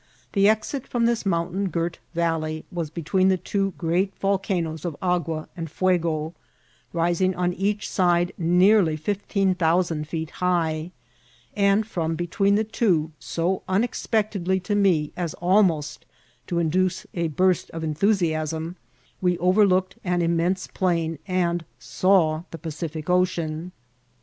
The 0.33 0.49
exit 0.49 0.87
from 0.87 1.05
this 1.05 1.27
mountain 1.27 1.69
girt 1.69 1.99
valley 2.15 2.65
was 2.71 2.89
between 2.89 3.27
the 3.27 3.37
two 3.37 3.75
great 3.77 4.15
volcanoes 4.17 4.83
of 4.83 4.97
Agua 4.99 5.47
and 5.55 5.69
Fuego, 5.69 6.33
rising 6.91 7.35
on 7.35 7.53
each 7.53 7.87
side 7.87 8.31
nearly 8.35 8.95
fifteen 8.97 9.53
thousand 9.53 10.07
feet 10.07 10.31
high; 10.31 10.89
and 11.55 11.85
from 11.85 12.15
between 12.15 12.55
the 12.55 12.63
two, 12.63 13.11
so 13.19 13.61
unexpectedly 13.67 14.59
to 14.61 14.73
me 14.73 15.13
as 15.15 15.35
almost 15.35 16.07
to 16.47 16.57
induce 16.57 17.05
a 17.13 17.27
burst 17.27 17.69
of 17.69 17.83
enthusiasm, 17.83 18.77
we 19.21 19.37
overlooked 19.37 19.97
an 20.03 20.23
immense 20.23 20.65
plain, 20.65 21.19
and 21.27 21.63
saw 21.77 22.41
the 22.49 22.57
Pacific 22.57 23.07
Ocean. 23.07 23.71